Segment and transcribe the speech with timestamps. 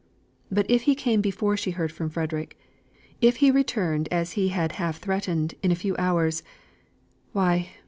[0.49, 2.57] But if he came before she heard from Frederick;
[3.21, 6.41] if he returned, as he had half threatened, in a few hours,
[7.33, 7.69] why!